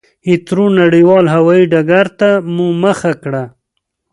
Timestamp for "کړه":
3.23-3.43